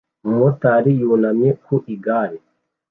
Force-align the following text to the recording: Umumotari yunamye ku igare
Umumotari 0.25 0.91
yunamye 0.99 1.49
ku 1.63 1.73
igare 1.93 2.37